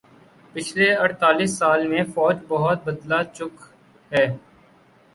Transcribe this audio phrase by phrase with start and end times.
[0.53, 3.53] پچھلے اڑتالیس سالہ میں فوج بہت بدلہ چک
[4.11, 4.25] ہے